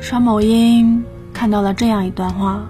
[0.00, 2.66] 刷某音看到了这样一段话：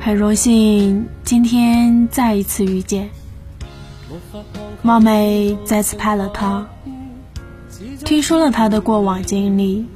[0.00, 3.08] 很荣幸今天再一次遇见，
[4.82, 6.66] 冒昧再次拍了他，
[8.04, 9.86] 听说了他的过往经历。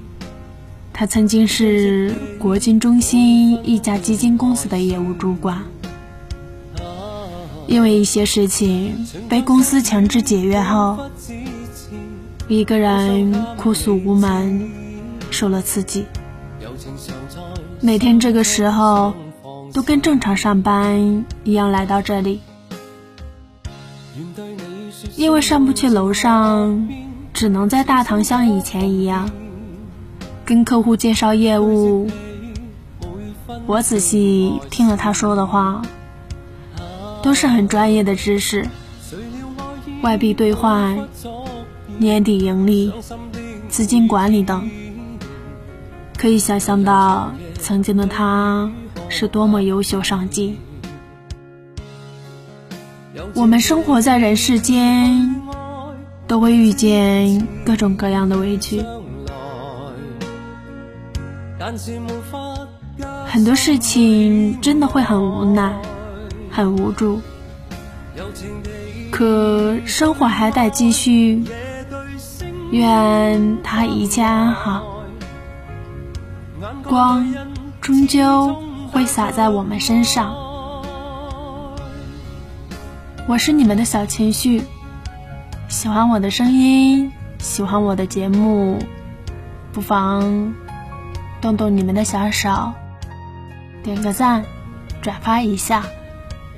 [0.93, 5.63] 他曾经是国金中心一家基金公司的业务主管，
[7.69, 10.99] 因为一些事情被公司强制解约后，
[12.49, 14.71] 一个人哭诉无门，
[15.31, 16.07] 受了刺激。
[17.83, 19.13] 每天这个时候
[19.75, 22.41] 都跟正常上班一样来到这里，
[25.15, 26.89] 因为上不去楼上，
[27.35, 29.31] 只能在大堂像以前一样。
[30.47, 32.09] 跟客户介绍业务，
[33.67, 35.83] 我仔细听了他说的话，
[37.29, 38.67] 都是很专业的知识，
[40.01, 41.07] 外币兑换、
[41.99, 42.91] 年底盈利、
[43.69, 44.67] 资金管理等，
[46.17, 47.31] 可以想象到
[47.61, 48.73] 曾经的他
[49.11, 50.57] 是多么优秀上进。
[53.35, 55.37] 我们生活在人世间，
[56.27, 58.83] 都会遇见各种各样的委屈。
[63.27, 65.79] 很多事情真的会很无奈，
[66.59, 67.21] 很无助，
[69.13, 71.45] 可生活还得继续。
[72.73, 75.05] 愿他一切安好，
[76.83, 77.33] 光
[77.81, 80.35] 终究会洒在我们身上。
[83.29, 84.61] 我是你们的小情绪，
[85.69, 88.81] 喜欢我的声音，喜欢我的节目，
[89.73, 90.53] 不妨。
[91.41, 92.73] 动动你们的小手，
[93.85, 94.45] 点个赞，
[95.01, 95.85] 转发一下，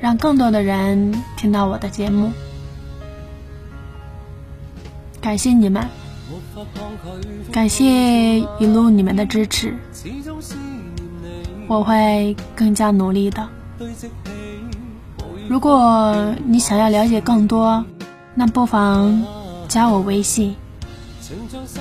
[0.01, 2.33] 让更多的人听到我的节目。
[5.21, 5.87] 感谢你们，
[7.53, 9.75] 感谢一路你们的支持，
[11.69, 13.49] 我会更加努力的。
[15.49, 17.85] 如果你想要了解更多，
[18.35, 19.25] 那不妨
[19.69, 20.57] 加我微信，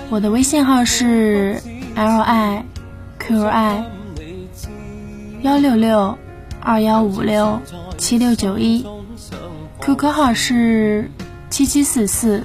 [0.10, 1.62] 我的微信号是
[1.96, 2.64] li。
[3.20, 3.84] QI
[5.44, 6.18] 幺六六
[6.70, 7.60] 二幺五六
[7.98, 8.86] 七六九一
[9.82, 11.10] ，QQ 号是
[11.50, 12.44] 七七四四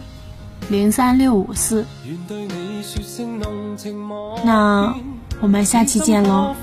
[0.70, 1.84] 零三六五四。
[4.42, 4.94] 那
[5.42, 6.54] 我们下期见喽。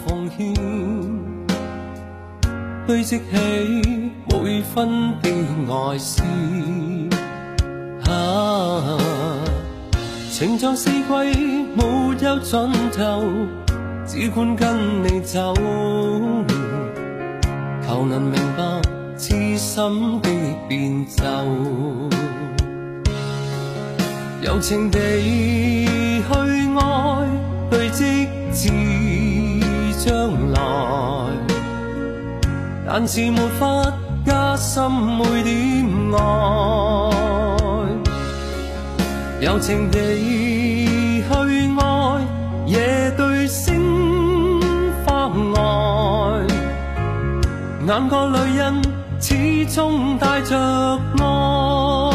[2.88, 5.30] 每分的
[5.72, 6.24] 爱思，
[8.10, 8.98] 啊，
[10.32, 11.00] 情像四季，
[11.76, 13.24] 没有尽头
[14.08, 15.54] 只管跟你走，
[17.92, 18.64] 求能明白
[19.18, 20.30] 痴心的
[20.70, 21.22] 变奏，
[24.42, 26.24] 柔情地去
[26.80, 27.28] 爱，
[27.70, 28.70] 对积至
[30.06, 30.62] 将来，
[32.88, 33.94] 但是没法
[34.26, 36.18] 加深每点爱，
[39.42, 40.00] 柔情地
[47.88, 48.82] 眼角泪印，
[49.20, 50.56] 始终带着
[51.20, 52.11] 爱。